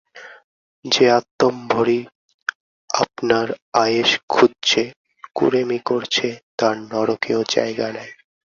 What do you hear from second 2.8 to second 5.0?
আপনার আয়েস খুঁজছে,